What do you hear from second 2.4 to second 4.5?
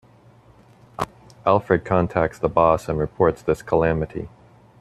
boss and reports this calamity.